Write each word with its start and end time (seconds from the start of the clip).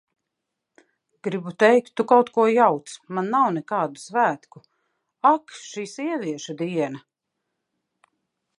Gribu 1.27 1.51
teikt: 1.63 1.91
Tu 1.99 2.05
kaut 2.11 2.31
ko 2.37 2.45
jauc, 2.53 2.95
man 3.19 3.29
nav 3.35 3.51
nekādu 3.59 4.03
svētku! 4.05 4.63
Ak, 5.33 5.57
šī 5.69 5.85
sieviešu 5.95 6.57
diena! 6.63 7.05